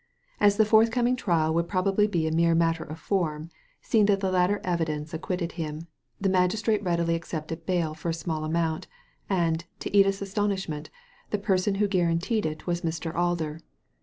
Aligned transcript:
As 0.39 0.57
the 0.57 0.65
forthcoming 0.65 1.15
trial 1.15 1.53
would 1.53 1.67
probably 1.67 2.07
be 2.07 2.25
a 2.25 2.31
mere 2.31 2.55
matter 2.55 2.83
of 2.83 2.97
form, 2.97 3.51
seeing 3.83 4.07
that 4.07 4.19
the 4.19 4.31
later 4.31 4.59
evidence 4.63 5.13
ac 5.13 5.19
quitted 5.21 5.51
him, 5.51 5.85
the 6.19 6.27
magistrate 6.27 6.81
readily 6.81 7.13
accepted 7.13 7.67
bail 7.67 7.93
for 7.93 8.09
a 8.09 8.13
small 8.15 8.43
amount, 8.43 8.87
and, 9.29 9.65
to 9.77 9.95
Edith's 9.95 10.23
astonishment, 10.23 10.89
the 11.29 11.37
person 11.37 11.75
who 11.75 11.87
guaranteed 11.87 12.47
it 12.47 12.65
was 12.65 12.81
Mr. 12.81 13.13
Alder. 13.13 13.59